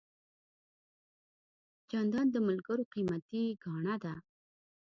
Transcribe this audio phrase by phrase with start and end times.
[1.89, 4.13] جانداد د ملګرو قیمتي ګاڼه ده.